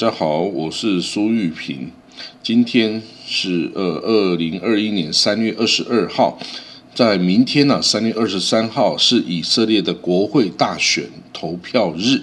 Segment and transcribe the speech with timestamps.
[0.00, 1.90] 大家好，我是苏玉平。
[2.40, 6.38] 今天是呃二零二一年三月二十二号，
[6.94, 12.22] 在明天呢三月二十三号是以色列的国会大选投票日，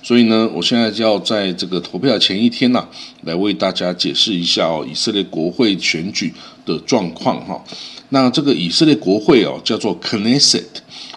[0.00, 2.86] 所以呢，我现在就要在这个投票前一天呢，
[3.22, 6.32] 来为大家解释一下哦以色列国会选举
[6.64, 7.64] 的状况哈。
[8.10, 10.62] 那这个以色列国会哦叫做 Knesset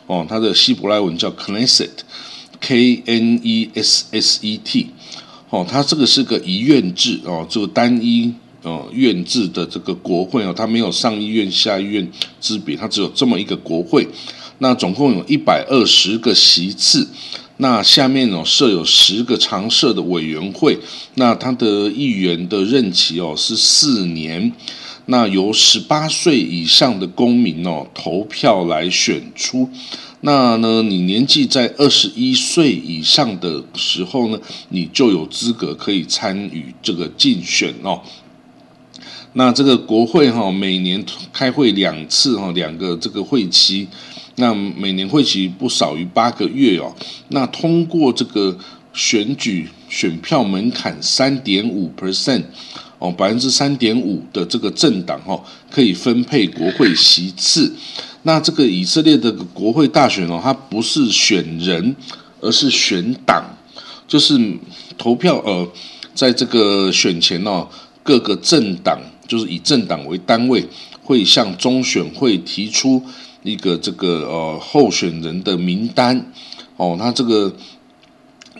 [0.07, 4.87] 哦，它的希伯来文叫 Knesset，K N E S S E T。
[5.51, 8.33] 哦，它这个是个一院制哦，这个单一
[8.63, 14.07] 哦院制的这个国会哦，它没有上议院下议院之别，它只有这么一个国会。
[14.59, 17.05] 那总共有一百二十个席次，
[17.57, 20.79] 那下面哦设有十个常设的委员会，
[21.15, 24.53] 那它的议员的任期哦是四年，
[25.07, 29.69] 那由十八岁以上的公民哦投票来选出。
[30.21, 38.01] 那呢，你年纪在二十一岁以上的时候呢，你就有资格可以参与这个竞选哦。
[39.33, 43.87] 那这个国会哈，每年开会两次哈，两个这个会期，
[44.35, 46.93] 那每年会期不少于八个月哦。
[47.29, 48.55] 那通过这个
[48.93, 52.43] 选举选票门槛三点五 percent
[52.99, 57.73] 哦，百分之三点五的这个政党哈，可以分配国会席次。
[58.23, 61.95] 那这个以色列的国会大选哦，它不是选人，
[62.39, 63.43] 而是选党，
[64.07, 64.39] 就是
[64.97, 65.67] 投票呃，
[66.13, 67.67] 在这个选前哦，
[68.03, 70.67] 各个政党就是以政党为单位，
[71.03, 73.03] 会向中选会提出
[73.43, 76.31] 一个这个呃候选人的名单
[76.77, 77.53] 哦，那这个。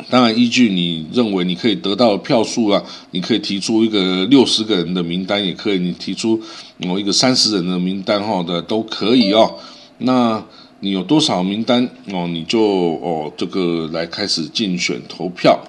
[0.10, 6.42] 当然，依据你认为你可以得到的票数啊，你可以提出一个六十个人的名单，也可以你提出
[6.82, 9.56] 某一个三十人的名单哈的都可以哦。
[10.00, 10.44] 那
[10.80, 15.60] 你有多少名单哦，你就哦这个来开始竞选投票。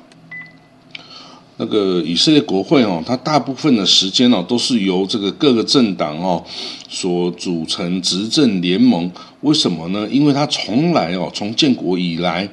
[1.58, 6.42] 那个以色列国会哦，它大部分的时间哦都是由这个各个政党哦
[6.88, 9.10] 所组成执政联盟。
[9.42, 10.08] 为什么呢？
[10.10, 12.48] 因为它从来哦从建国以来。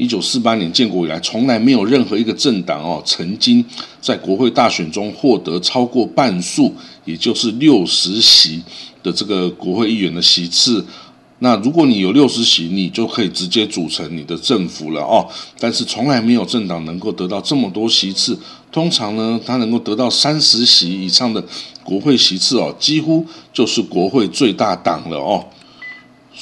[0.00, 3.62] 一九四八年建国以来，从来没有任何一个政党哦，曾经
[4.00, 6.74] 在国会大选中获得超过半数，
[7.04, 8.62] 也就是六十席
[9.02, 10.82] 的这个国会议员的席次。
[11.40, 15.28] 那如果你有六十席，你就可以直接组成你的政府了哦。
[15.58, 18.38] 但是从来没有政党能够得到这么多席次。
[18.72, 21.44] 通常呢，他能够得到三十席以上的
[21.84, 25.44] 国会席次哦，几乎就是国会最大党了哦。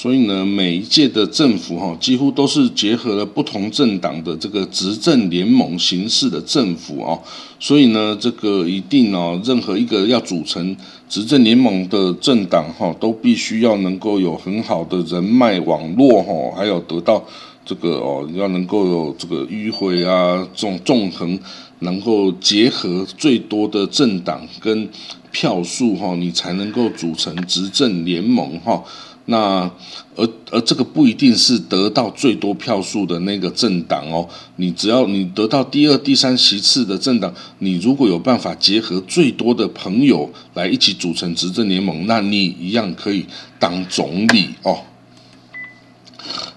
[0.01, 7.21] 所以呢，每一届的政府哈，几乎都是结合了不同政党的这个执政联盟形式的政府哦。
[7.59, 10.77] 所以呢，这个一定哦，任何一个要组成
[11.09, 17.25] 执政联盟的政党哈，都必须要能够有很好的人脉网络哈，还有得到
[17.65, 21.37] 这个哦，要能够有这个迂回啊，这种纵横，
[21.81, 24.89] 能够结合最多的政党跟
[25.33, 28.85] 票数哈，你才能够组成执政联盟哈。
[29.31, 29.71] 那
[30.17, 43.27] 而而这个不一定是得到最多票数的那个政党哦，你只要你得到第二、第三席次的政党，你如果有办法结合最多的朋友来一起组成执政联盟，那你一样可以
[43.59, 44.79] 当总理哦。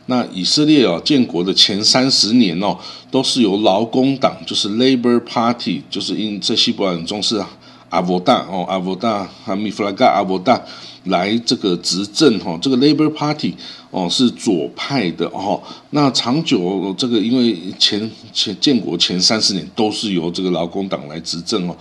[0.06, 2.78] 那以色列哦，建国的前三十年哦，
[3.12, 7.44] 都是由劳工党，就是 Labor Party，就是因这希伯来中是
[7.90, 10.64] 阿伯大哦，阿伯大哈米弗拉嘎阿伯大。
[11.06, 13.56] 来这个执政哈，这个 Labour Party
[13.90, 15.62] 哦是左派的哦。
[15.90, 21.76] 那长久这个因为前前建国前三十年都是由这个劳工党来执政哦，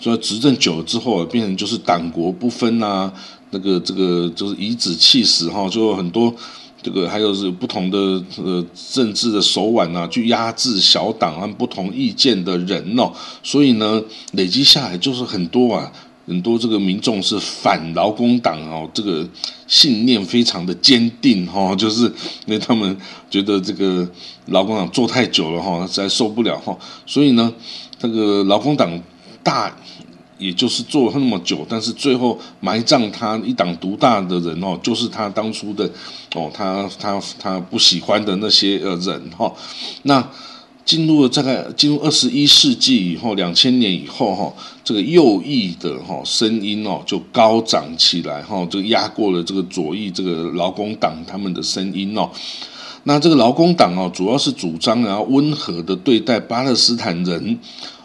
[0.00, 3.12] 所以执政久了之后变成就是党国不分呐，
[3.50, 6.34] 那个这个就是颐指气使哈，就很多
[6.82, 7.98] 这个还有是不同的
[8.36, 13.12] 呃政治的手腕呐，去压制小党和不同意见的人哦。
[13.42, 14.02] 所以呢，
[14.32, 15.92] 累积下来就是很多啊。
[16.26, 19.28] 很多这个民众是反劳工党哦，这个
[19.66, 22.04] 信念非常的坚定哈，就是
[22.46, 22.96] 因为他们
[23.30, 24.08] 觉得这个
[24.46, 26.74] 劳工党做太久了哈，实在受不了哈，
[27.04, 27.52] 所以呢，
[27.98, 28.98] 这个劳工党
[29.42, 29.76] 大，
[30.38, 35.84] 也就是做了那么久，但是最后埋葬他一党独大的人哦，就是他当初的
[36.34, 39.52] 哦，他他他不喜欢的那些呃人哈，
[40.04, 40.26] 那。
[40.84, 44.52] 进入了这个进入二十一世纪以后，两千年以后哈，
[44.84, 52.30] 这个右翼的哈声音哦就高涨起来哈，就压过了这个左翼这个劳工党他们的声音哦。
[53.04, 57.58] 那这个劳工党哦，主要是主张然后温和的对待巴勒斯坦人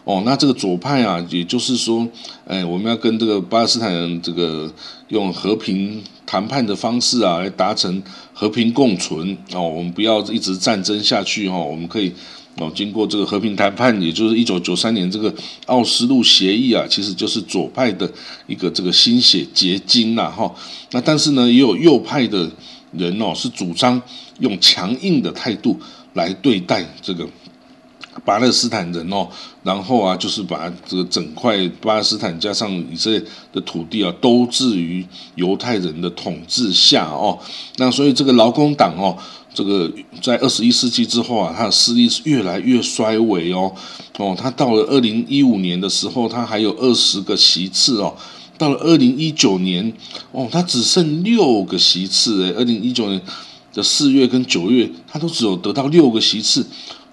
[0.05, 0.23] 哦。
[0.25, 2.07] 那这个左派啊，也就是说，
[2.45, 4.71] 哎，我们要跟这个巴勒斯坦人这个
[5.09, 8.01] 用和平谈判的方式啊，来达成
[8.33, 9.67] 和平共存哦。
[9.67, 12.13] 我们不要一直战争下去哦，我们可以。
[12.59, 15.33] 哦，经过这个和平谈判，也就是一九九三年这个
[15.65, 18.11] 奥斯陆协议啊，其实就是左派的
[18.47, 20.53] 一个这个心血结晶呐，哈。
[20.91, 22.51] 那但是呢，也有右派的
[22.91, 24.01] 人哦，是主张
[24.39, 25.79] 用强硬的态度
[26.13, 27.27] 来对待这个。
[28.25, 29.29] 巴勒斯坦人哦，
[29.63, 33.23] 然后啊，就是把这个整块巴勒斯坦加上以色列
[33.53, 37.39] 的土地啊，都置于犹太人的统治下哦。
[37.77, 39.17] 那所以这个劳工党哦，
[39.53, 39.91] 这个
[40.21, 43.73] 在二十一世纪之后啊，他的势力是越来越衰微哦。
[44.17, 48.15] 哦，他到了二零一五年的时候，他还有二十个席次哦。
[48.57, 49.93] 到了二零一九年，
[50.31, 52.51] 哦，他只剩六个席次诶。
[52.51, 53.21] 二零一九年
[53.73, 56.65] 的四月跟九月，他都只有得到六个席次。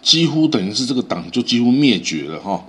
[0.03, 2.65] 几乎等于是这个党就几乎灭绝了哈。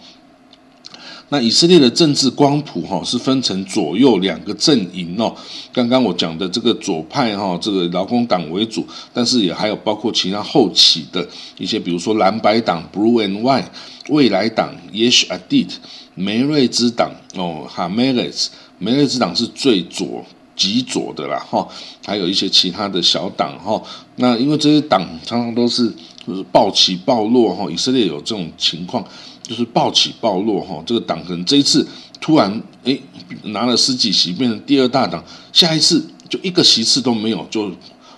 [1.29, 5.35] 那以色列的政治光谱哈是分成左右两个阵营哦。
[5.73, 11.27] 刚刚我讲的这个左派哈，这个劳工党为主，但是也还有包括其他后起的
[11.57, 13.65] 一些，比如说蓝白党 （Blue and White）、
[14.09, 15.69] 未来党 （Yesh Adid）、
[16.15, 18.47] 梅瑞兹党哦 （Hameres）。
[18.79, 20.25] 梅瑞兹党是最左。
[20.55, 21.67] 极左的啦，哈，
[22.03, 23.79] 还有一些其他的小党，哈。
[24.15, 25.87] 那因为这些党常常都是
[26.25, 27.69] 就是暴起暴落，哈。
[27.69, 29.05] 以色列有这种情况，
[29.47, 30.83] 就是暴起暴落，哈。
[30.85, 31.87] 这个党可能这一次
[32.19, 33.01] 突然诶
[33.43, 35.23] 拿了十几席，变成第二大党，
[35.53, 37.71] 下一次就一个席次都没有，就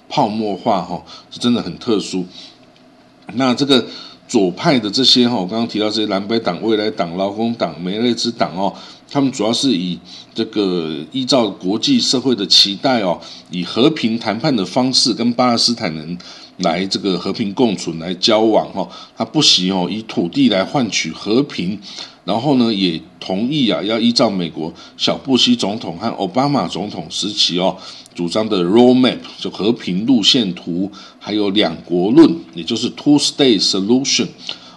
[0.09, 2.25] 泡沫化，哈，是真的很特殊。
[3.35, 3.85] 那这个
[4.27, 8.73] 左派的这些，哈，我刚刚提到这些蓝白党、未来党、劳工党、梅雷兹党，哦。
[9.11, 9.97] 他们主要是以
[10.35, 16.15] 这个依照国际社会的期待哦，以和平谈判的方式跟巴勒斯坦人
[16.59, 18.88] 来这个和平共存来交往哈。
[19.17, 21.79] 他不惜哦以土地来换取和平，
[22.25, 27.75] 然后呢也同意啊要依照美国小布希总统和奥巴马总统时期哦
[28.13, 34.27] 主张的 roadmap 就和平路线图，还有两国论，也就是 two state solution。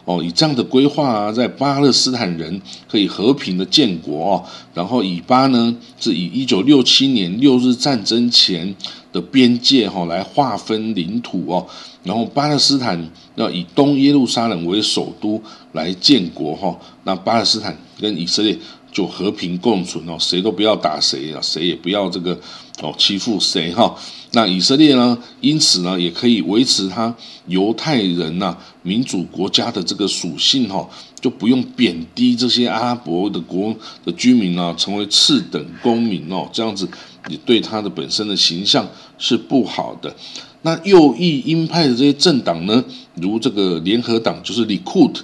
[0.05, 4.45] 哦，以这样的规划啊，在巴勒斯坦人可以和平的建国哦，
[4.75, 8.75] 然后以巴呢是以一九六七年六日战争前
[9.13, 11.67] 的边界哈来划分领土哦，
[12.03, 15.41] 然后巴勒斯坦要以东耶路撒冷为首都
[15.73, 18.59] 来建国哈，那巴勒斯坦跟以色列
[18.91, 22.39] 就和平共存哦，谁都不要打谁啊，谁也不要这个
[22.83, 23.95] 哦欺负谁哈。
[24.33, 25.17] 那以色列呢？
[25.41, 27.15] 因此呢，也可以维持他
[27.47, 30.89] 犹太人呐民主国家的这个属性哈，
[31.21, 33.75] 就不用贬低这些阿拉伯的国
[34.05, 36.89] 的居民啊，成为次等公民哦，这样子
[37.29, 38.89] 也对他的本身的形象
[39.19, 40.15] 是不好的。
[40.63, 42.83] 那右翼鹰派的这些政党呢，
[43.15, 45.17] 如这个联合党就是 Likud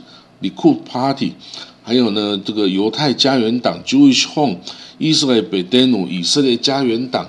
[0.43, 1.33] Likud Party，
[1.89, 4.59] 还有呢这个犹太家园党 Jewish Home，
[4.99, 7.27] 以色列贝德努以色列家园党。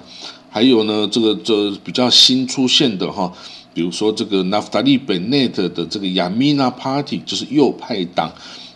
[0.50, 3.32] 还有呢，这个这比较新出现的哈，
[3.74, 8.30] 比如说这个纳夫达利本内特的这个亚米纳 Party 就是右派党，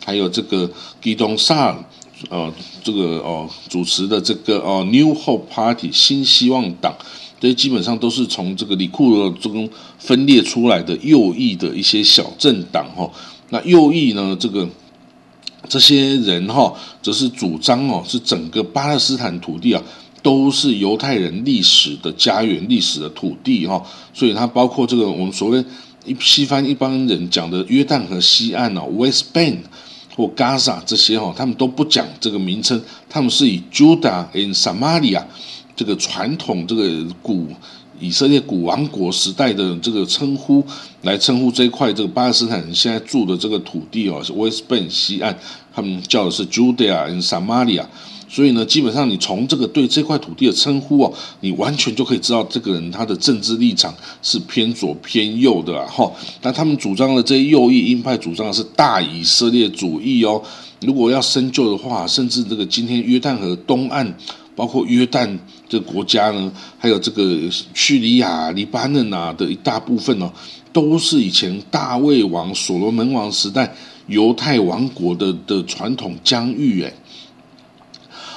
[0.06, 0.72] 还有这个
[1.02, 1.78] 基东萨
[2.30, 6.96] 呃这个哦主持的这个哦 New Hope Party 新希望党，
[7.42, 9.70] 这些基本上都是从这个里库中
[10.00, 13.12] 分裂出来的右翼的一些小政党哈。
[13.50, 14.66] 那右翼呢，这个
[15.68, 19.82] 这些人哈，则是主张哦，是整个巴勒斯坦土地啊。
[20.22, 25.62] 都是犹太人历史的家园、历史的土地哈，所以它包括这个我们所谓
[26.06, 29.58] 一西方一帮人讲的约旦河西岸哦，West Bank
[30.16, 35.26] 或 Gaza 这些哈，他们都不讲这个名称，他们是以 Judah and Samaria
[35.76, 37.50] 这个传统这个古
[38.00, 40.64] 以色列古王国时代的这个称呼
[41.02, 45.36] 来称呼这一块这个巴勒斯坦人现在住的这个土地哦，是 West Bank 西岸，
[45.74, 47.86] 他们叫的是 Judea and Samaria。
[48.30, 56.12] 所以呢，基本上你从这个对这块土地的称呼哦，你完全就可以知道这个人他的政治立场是偏左偏右的啦哈。
[56.42, 60.42] 那他们主张的这些右翼鹰派主张的是大以色列主义哦。
[60.82, 64.18] 如果要深究的话，甚至这个今天约旦河东岸，
[64.56, 67.24] 包括约旦这个国家呢，还有这个
[67.74, 70.32] 叙利亚、黎巴嫩啊的一大部分哦，
[70.72, 73.74] 都是以前大卫王、所罗门王时代
[74.08, 76.94] 犹太王国的的传统疆域诶。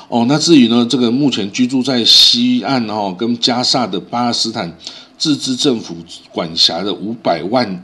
[0.08, 4.78] 哦，那至于呢，这个目前居住在西岸哦，跟加萨的巴勒斯坦
[5.18, 5.96] 自治政府
[6.30, 7.82] 管辖的五百万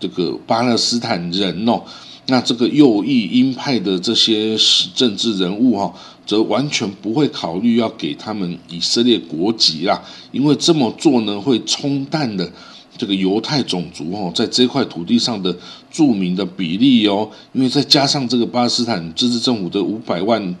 [0.00, 1.80] 这个巴勒斯坦人哦，
[2.26, 4.56] 那这个右翼鹰派的这些
[4.94, 5.94] 政治人物哈，
[6.26, 12.50] 则完全不会考虑要给他们以色列国籍啦，因为这么做呢，会冲淡了
[12.96, 15.56] 这个犹太种族哦，在这块土地上的
[15.90, 20.54] 著名的比例哦，因为再加上这个巴勒斯坦自治政府的五百万。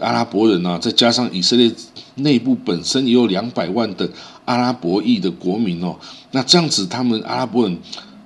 [0.00, 1.68] 阿拉伯人啊，再加上以色列
[2.14, 4.08] 内部本身也有两百万的
[4.44, 5.96] 阿拉伯裔的国民哦，
[6.30, 7.76] 那这样子他们阿拉伯人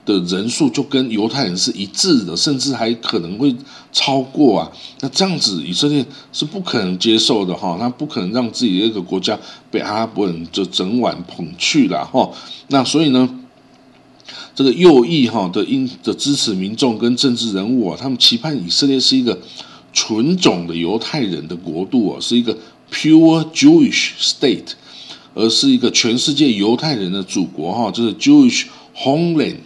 [0.05, 3.55] 的人数就跟犹太人是一致的，甚至还可能会
[3.93, 4.73] 超过啊。
[5.01, 9.39] 那这样子，以色列是不可能接受的哈，他不可能让自己的一个国家
[9.71, 12.29] 被阿拉伯人就整晚捧去了哈。
[12.69, 13.29] 那所以呢，
[14.57, 19.39] 这个右翼哈的因的支持民众跟政治人物啊，他们期盼以色列是一个
[19.93, 22.57] 纯种的犹太人的国度啊，是一个
[22.91, 24.73] pure Jewish state，
[25.35, 28.65] 而是一个全世界犹太人的祖国哈，就是 Jewish
[28.97, 29.59] homeland。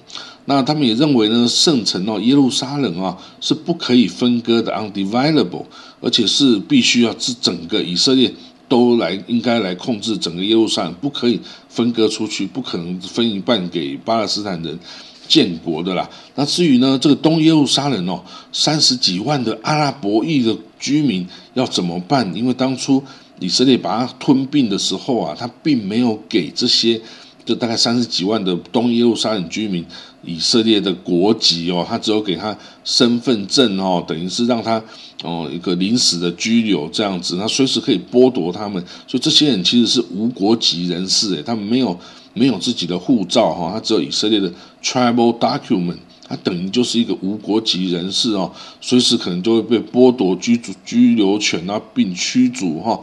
[0.49, 5.65] 那他们也认为呢，圣城哦，耶路撒冷啊，是不可以分割的，undividable，
[6.01, 8.33] 而且是必须要是整个以色列
[8.69, 14.79] 都来应该来控制整个耶路撒冷，不可以分割出去，不可能分一半给巴勒斯坦人
[15.27, 16.09] 建国的啦。
[16.37, 18.23] 那至于呢，这个东耶路撒冷哦，
[18.53, 22.33] 三十几万的阿拉伯裔的居民要怎么办？
[22.37, 23.03] 因为当初
[23.41, 27.01] 以色列把它吞并的时候啊，他并没有给这些。
[27.45, 29.87] 就大概三十几万的东耶路撒冷居民，
[30.27, 34.83] 以色列的国籍哦，他只有给他身份证哦，等于是让他
[35.23, 41.99] 哦一个临时的居留这样子，那随时可以剥夺他们，所以这些人其实是无国籍人士诶，他们没有
[42.35, 44.53] 没有自己的护照哈，他只有以色列的
[44.83, 53.01] travel document，他等于就是一个无国籍人士哦，随时可能就会被剥夺居住居留权啊，并驱逐哈，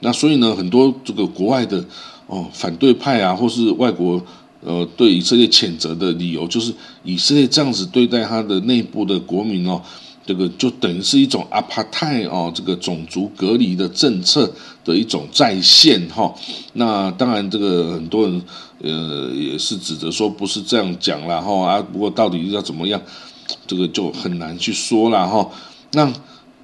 [0.00, 1.84] 那所以呢，很多这个国外的。
[2.28, 4.20] 哦，反对派啊，或是外国
[4.66, 9.80] 呃对以色列谴责的理由，就是以色列这样子对待他的内部的国民哦，
[10.26, 14.52] 这个就等于是一种阿帕泰哦，这个种族隔离的政策
[14.84, 16.34] 的一种再现哈。
[16.72, 18.42] 那当然，这个很多人
[18.82, 23.00] 呃也是指责说不是这样讲了哈啊，不过到底要怎么样，
[23.68, 25.48] 这个就很难去说了哈。
[25.92, 26.12] 那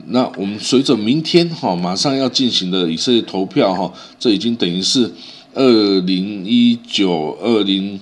[0.08, 5.14] 那我们随着明天哈马上要进行的以色列投票哈，这已经等于是。
[5.54, 8.00] 二零一九、二零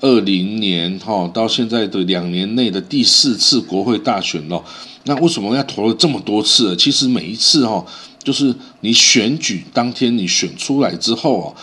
[0.00, 4.62] 二零年哈，到现在的两年内的第四次国会大选了。
[5.04, 6.76] 那为什么要投了这么多次？
[6.76, 7.84] 其实每一次哈，
[8.22, 11.54] 就是你选举当天你选出来之后哦，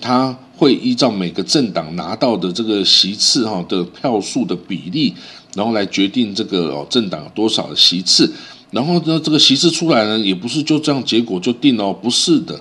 [0.00, 5.14] 他会依照每个政党拿到的这个席次哈的票数的比例，
[5.54, 8.32] 然后来决定这个哦政党有多少的席次。
[8.70, 12.60] 然后呢，这个席次出来呢，也不是就这样结果就定哦，不是的。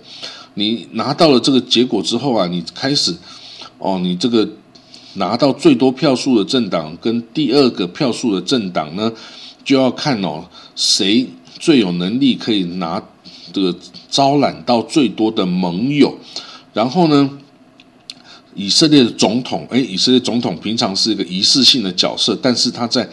[0.58, 3.16] 你拿到了这个结果之后啊，你开始，
[3.78, 4.50] 哦，你这个
[5.14, 9.14] 拿到最多票数的政党跟第二个票数的政党呢，
[9.64, 10.46] 就要看哦，
[10.76, 13.00] 谁最有能力可以拿
[13.54, 13.76] 这个
[14.10, 16.18] 招揽到最多的盟友，
[16.74, 17.30] 然后呢，
[18.56, 23.08] 以色列的总统，哎，以色列总统平常是一个仪式性的角色，但是他在。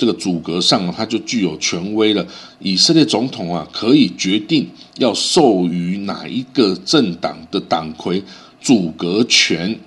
[0.00, 2.26] 这个组阁上，他就具有权威了。
[2.58, 4.66] 以色列总统啊，可以决定
[4.96, 8.22] 要授予哪一个政党的党魁
[8.62, 9.78] 组阁权。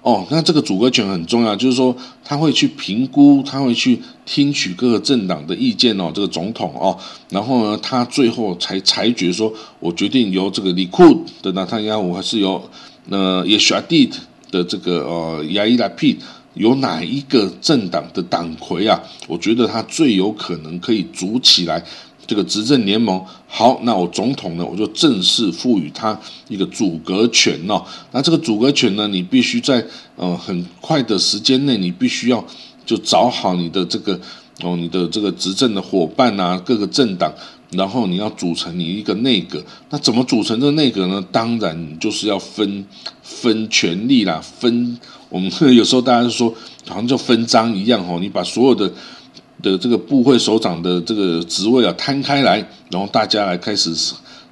[0.00, 6.10] 哦，那这个组阁权很重要，就是说他会去评估，他会去听取各个政党的意见哦。
[6.12, 6.98] 这个总统哦，
[7.30, 12.68] 然后呢，他最后才裁决说，我决定由这个里库的纳坦亚胡，还是由
[13.10, 14.10] 呃耶沙蒂
[14.50, 16.18] 的这个呃亚伊拉皮。
[16.54, 19.00] 有哪一个政党的党魁啊？
[19.26, 21.82] 我觉得他最有可能可以组起来
[22.26, 23.24] 这个执政联盟。
[23.46, 26.18] 好，那我总统呢，我就正式赋予他
[26.48, 27.82] 一个阻隔权哦。
[28.12, 29.84] 那这个阻隔权呢，你必须在
[30.16, 32.44] 呃很快的时间内，你必须要
[32.84, 34.20] 就找好你的这个
[34.62, 37.32] 哦，你的这个执政的伙伴啊，各个政党，
[37.70, 39.62] 然后你要组成你一个内阁。
[39.88, 41.24] 那怎么组成这个内阁呢？
[41.32, 42.86] 当然就是要分
[43.22, 44.98] 分权力啦，分。
[45.32, 46.52] 我们 有时候大家说，
[46.86, 48.92] 好像就分赃一样哦，你把所有的
[49.62, 52.58] 的这个部会首长的这个职位啊摊开来，
[52.90, 53.90] 然后大家来开始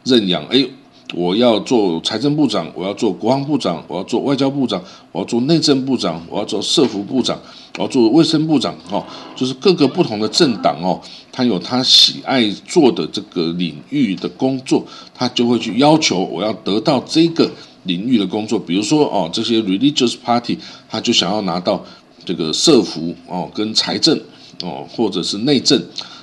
[0.04, 0.42] 认养。
[0.46, 0.64] 哎，
[1.12, 4.82] 我要做财政部长，我要做国防部长，我要做外交部长，
[5.12, 7.38] 我要做内政部长，我要做社福部长，
[7.76, 8.74] 我要做卫生部长。
[8.90, 9.04] 哦，
[9.36, 10.98] 就是各个不同的政党哦，
[11.30, 14.82] 他有他喜爱做的这个领域的工作，
[15.14, 17.50] 他就会去要求我要得到这个。
[17.84, 20.58] 领域的工作，比如说哦，这些 religious party，
[20.88, 21.82] 他就想要拿到
[22.24, 24.18] 这个社服哦，跟财政
[24.62, 25.82] 哦，或者是内政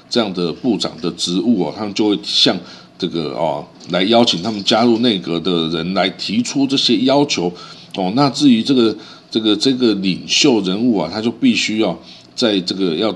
[0.10, 2.56] 这样的部长的职务哦，他们就会向
[3.00, 7.52] 这个哦来邀请他们加入内阁的人来提出这些要求
[7.96, 8.14] 哦。
[8.16, 8.96] 那至于这个
[9.32, 11.98] 这个这个领袖人物啊，他就必须要
[12.36, 13.16] 在这个要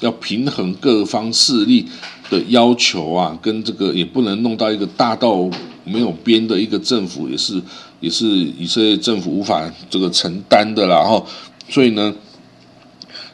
[0.00, 1.86] 要平衡各方势力
[2.28, 5.48] 的要求啊，跟这个也不能弄到一个大到。
[5.86, 7.62] 没有编的一个政府也是
[8.00, 11.24] 也是以色列政府无法这个承担的啦哈，
[11.68, 12.14] 所以呢，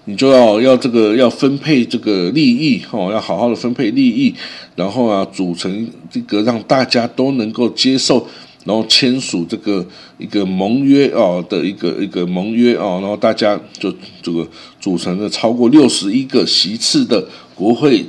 [0.05, 4.35] 你就要要这个要分配这个利益哈，要好好的分配利益，
[4.77, 8.27] 然后啊组成这个让大家都能够接受
[8.65, 9.85] 然后签署这个
[10.19, 13.93] 一个盟约哦的一个一个盟约哦，然后大家就
[14.23, 14.47] 这个
[14.81, 18.07] 组成了超过六十一个席次的国会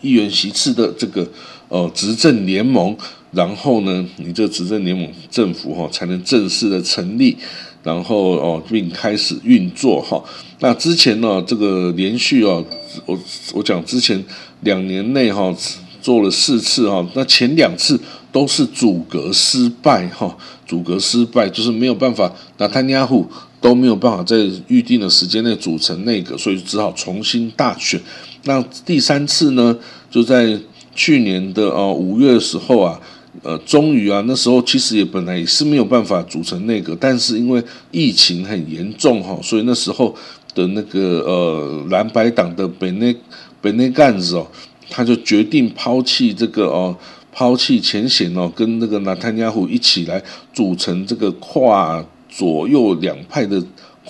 [0.00, 1.24] 议员席次的这个
[1.68, 2.96] 呃执政联盟，
[3.32, 7.36] 然后呢，你这执政联盟政府哈才能正式的成立，
[7.82, 10.22] 然后哦并开始运作哈。
[10.60, 12.64] 那之前呢，这个连续哦，
[13.06, 13.18] 我
[13.52, 14.24] 我讲之前
[14.60, 15.54] 两年内哈
[16.00, 18.00] 做了四次哈，那前两次。
[18.32, 20.34] 都是阻隔失败哈，
[20.66, 23.26] 阻隔失败就是没有办法，那塔尼亚胡
[23.60, 28.00] 都没有办法在预定的时间内组成内阁，所以只好重新大选。
[28.44, 29.76] 那第三次呢，
[30.10, 30.58] 就在
[30.94, 32.98] 去年的哦五月的时候啊，
[33.42, 40.14] 呃，终于啊，那时候其实也本来也是没有办法组成内阁，但是因为疫情很严重哈，所以那时候
[40.54, 43.16] 的那个呃蓝白党的本内
[43.60, 44.46] 本内干子哦，
[44.90, 46.94] 他就决定抛弃这个哦。
[47.34, 50.22] 抛弃前嫌哦，跟那个纳坦亚胡一起来
[50.52, 53.56] 组成这个跨左右两派的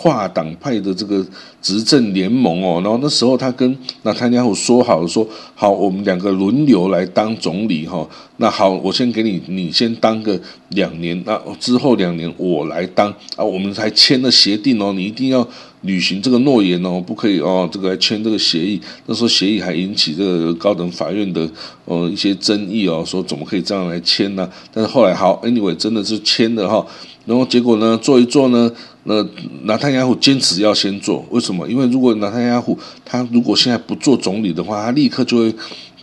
[0.03, 1.25] 跨党派的这个
[1.61, 2.81] 执政联盟哦。
[2.83, 8.05] 然后那时候他跟纳坦亚胡说好了，说好我们两个轮流来当总理哈。
[8.39, 10.39] 那好，我先给你，你先当个
[10.71, 13.45] 两年，那之后两年我来当啊。
[13.45, 15.47] 我们才签了协定哦，你一定要。
[15.83, 18.81] 履行这个诺言哦，不可以哦，这个来签这个协议。
[19.07, 21.51] 那时候协议还引起这个高等法院的
[21.87, 24.49] 呃一些争议哦，说怎么可以这样来签呢？
[24.73, 26.87] 但是后来好，anyway 真的是签的哈。
[27.27, 28.71] 然后结果呢，做一做呢，
[29.05, 29.27] 那
[29.65, 31.69] 拿坦雅虎坚持要先做，为什么？
[31.69, 35.55] 因为如果拿坦雅虎他如果现在不做总理的话，他立刻就会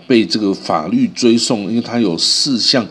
[0.08, 2.86] 被这个法律追送，因为他有四项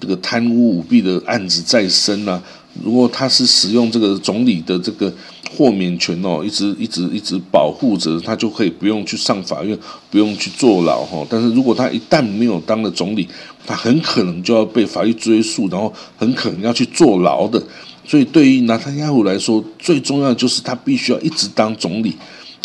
[0.00, 2.42] 这个贪污舞弊的案子在身啊。
[2.82, 5.12] 如果他是使用这个总理的这个。
[5.54, 9.78] 豁免权哦，一直一直一直保护着他，就可以不用去上法院，
[10.10, 11.26] 不用去坐牢哈。
[11.28, 13.28] 但是如果他一旦没有当了总理，
[13.66, 17.62] 他很可能就要被法律追诉，然后很可能要去坐牢的。
[18.04, 22.16] 所以对于拿塔亚胡来说，最重要的就是他必须要一直当总理。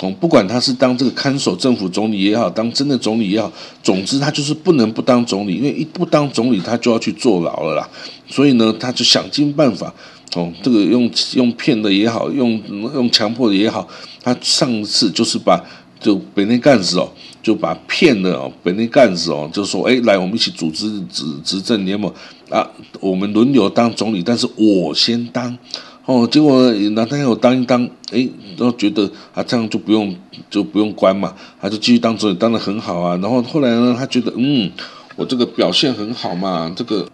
[0.01, 7.89] 哦，不管他是当这个看守政府总理也好，当真的总理也好，总之他就是不能不当总理，因为一不当总理，他就要去坐牢了啦。
[8.27, 9.91] 所以呢，他就想尽办法。
[10.35, 12.61] 哦，这个用用骗的也好，用
[12.93, 13.87] 用强迫的也好，
[14.21, 15.63] 他上次就是把
[15.99, 17.09] 就本内干子哦，
[17.41, 22.11] 就把骗的哦，本内干子哦，就说哎，来我们一起组织执执政联盟
[22.49, 22.67] 啊，
[22.99, 25.57] 我们轮流当总理，但是我先当
[26.05, 30.15] 哦，结果那他有当一当，哎，然后觉得啊这样就不用
[30.49, 34.71] 就不用关嘛，他就继续当总理，当的很好啊，然后后来呢，他觉得嗯，
[35.15, 37.07] 我这个表现很好嘛，这个。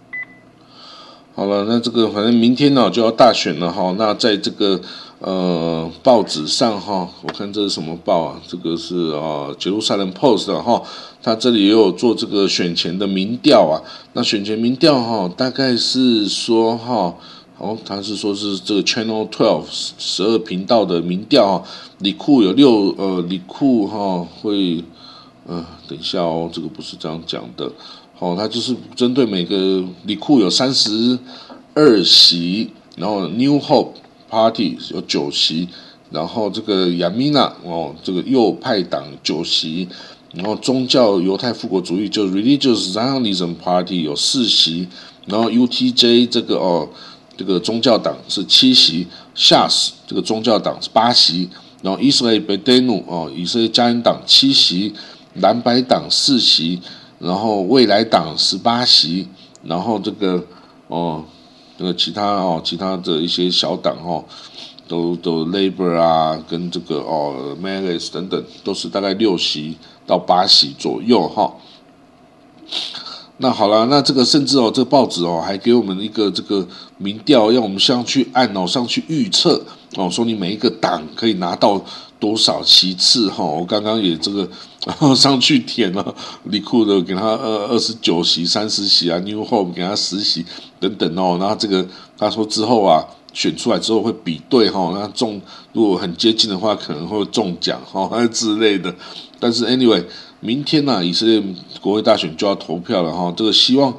[1.35, 3.95] 好了，那这个反正明天呢就要大选了哈。
[3.97, 4.79] 那在这个
[5.25, 8.41] 呃报纸上哈，我看这是什么报啊？
[8.45, 10.83] 这个是啊《杰路撒冷 Post》哈，
[11.21, 13.79] 它这里也有做这个选前的民调啊。
[14.11, 17.15] 那选前民调哈，大概是说哈，
[17.57, 21.63] 哦，他是说是这个 Channel Twelve 十二频道的民调哈，
[21.99, 24.83] 李库有六呃李库哈会
[25.47, 27.71] 呃等一下哦，这个不是这样讲的。
[28.19, 31.17] 哦，他就是针对每个里库有三十
[31.73, 33.93] 二席，然后 New Hope
[34.33, 35.69] Party 有九席，
[36.09, 39.87] 然后这个亚米娜哦，这个右派党九席，
[40.33, 44.87] 然后宗教犹太复国主义就 Religious Zionism Party 有四席，
[45.27, 46.89] 然后 UTJ 这个哦，
[47.37, 51.47] 这个宗教党是七席，Shas 这个宗教党是八席，
[51.83, 54.95] 然后以色列 Bedenu 哦，以色列家人党七席，
[55.35, 56.81] 蓝白党四席。
[57.19, 59.25] 然后未来党十八席，
[59.63, 60.43] 然后这个
[60.89, 61.23] 哦，
[61.83, 64.23] 个其他哦，其他的一些小党哦，
[64.87, 71.53] 都都 Labor 啊，跟这个哦 m a l i s 等等，都是大概六席到八席左右哈。
[73.37, 76.67] 那好了，那这个甚至哦，这个报纸哦，还给我们一个这个
[76.97, 79.61] 民调，让我们上去按哦，上去预测
[79.97, 81.79] 哦，说你每一个党可以拿到。
[82.23, 83.43] 多少席次哈？
[83.43, 84.47] 我刚刚也这个
[85.13, 90.45] 上去填了，李库的给他二二十九席、三十席啊，New Hope 给他十席
[90.79, 91.35] 等等哦。
[91.37, 91.85] 然后这个
[92.17, 95.41] 他说之后啊，选出来之后会比对哈，那中
[95.73, 98.95] 如果很接近的话，可能会中奖哈 之类的。
[99.37, 100.05] 但是 anyway，
[100.39, 101.43] 明天呢，以色列
[101.81, 103.33] 国会大选就要投票了哈。
[103.35, 103.93] 这个希望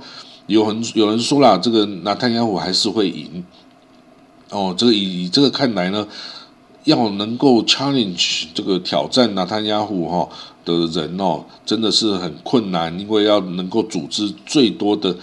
[0.46, 3.44] 有很有人说啦，这个拿坦雅胡还是会赢
[4.48, 4.74] 哦。
[4.74, 6.08] 这个以以这个看来呢。
[6.85, 10.29] 要能够 challenge 这个挑战纳坦雅胡哈
[10.64, 15.14] 的人哦，真的是很困难，因为要能够组织最多的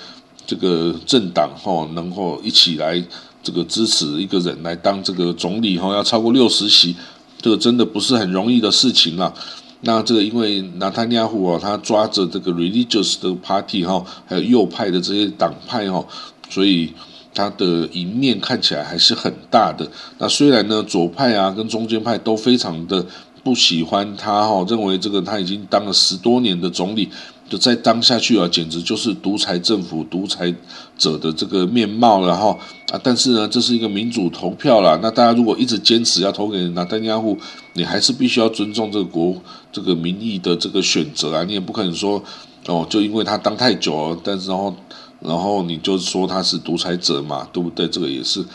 [0.46, 3.04] 这个政党哈，能够一起来
[3.44, 6.96] 这个支持一个人来当这个总理哈，要超过六十席，
[7.40, 9.34] 这个真的不是很容易的事情了。
[9.82, 16.06] 那这个因为纳坦雅胡啊，他抓着这个 religious 的 party 哈，还有右派的这些党派哈，
[16.50, 16.92] 所以
[17.34, 19.88] 它的赢面看起来还是很大的。
[20.18, 23.06] 那虽然呢，左派啊跟中间派都非常的
[23.44, 27.10] 不喜欢他哈，认为这个他已经当了十多年的总理。
[27.50, 30.56] 就再当下去啊，简直就是独裁政府、独裁
[30.98, 32.58] 者的这个面貌了哈
[32.94, 33.02] 啊！
[33.04, 34.98] 但是呢，这是一个民主投票啦。
[35.04, 37.38] 那大家如果一直坚持要投给纳丹亚户，
[37.74, 39.36] 你还是必须要尊重这个国
[39.70, 41.44] 这个民意的这个选择啊！
[41.44, 42.24] 你也不可能说
[42.68, 44.74] 哦，就因为他当太久，但是然后
[45.22, 47.88] 然后你就说他是独裁者嘛，对不对？
[47.88, 48.46] 这个也是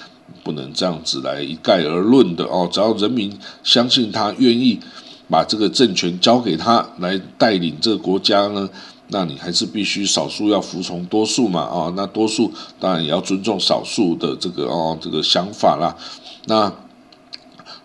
[0.45, 2.69] 不能这样子来一概而论的哦。
[2.71, 4.81] 只要人民相信他，愿意。
[5.29, 8.71] 把这个政权交给他来带领这个国家呢？
[9.09, 11.63] 那你还是必须少数要服从多数嘛？
[11.63, 15.97] 啊，那多数当然也要尊重少数的这个哦这个想法啦。
[16.45, 16.73] 那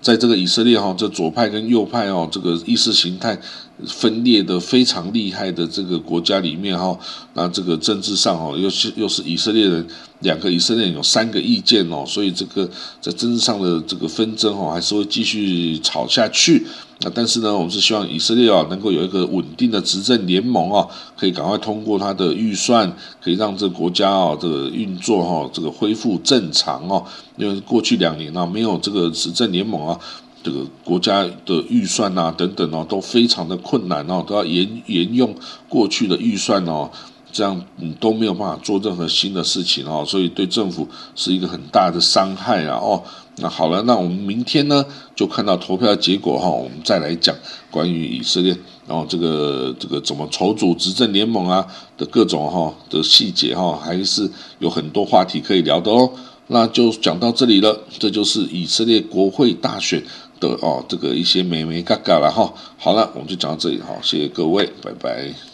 [0.01, 3.39] 在这个以色列哈，这左派跟右派哦，这个意识形态
[3.87, 6.97] 分裂的非常厉害的这个国家里面哈，
[7.33, 9.87] 那这个政治上哦，又是又是以色列人。
[10.21, 12.69] 两个以色列人有三个意见哦，所以这个
[13.01, 16.63] 在政治上的这个纷争哦，还是会继续吵下去。
[16.99, 27.03] 那但是呢，我们是希望以色列啊能够有一个稳定的执政联盟啊，可以赶快通过他的预算，可以让这个国家啊这个运作哈这个恢复正常哦。
[27.37, 29.99] 因为过去两年啊没有这个执政联盟啊，
[30.43, 35.35] 这个国家的预算啊等等哦都非常的困难哦，都要沿沿用
[35.67, 36.89] 过去的预算哦。
[37.33, 42.75] 这样你都没有办法做任何新的事情哦，所以对政府是一个很大的伤害啊！
[42.75, 43.01] 哦，
[43.37, 47.33] 那好了，那我们明天呢就看到投票结果哈，我们再来讲
[47.69, 48.53] 关于以色列，
[48.85, 51.65] 然后这个这个怎么筹组执政联盟啊
[51.97, 56.11] 的各种哈的细节哈，还是有很多话题可以聊的哦。
[56.47, 60.03] 那就讲到这里了，这就是以色列国会大选
[60.41, 62.53] 的哦这个一些美眉嘎嘎了哈。
[62.77, 65.50] 好了，我们就讲到这里哈，谢谢各位，拜拜。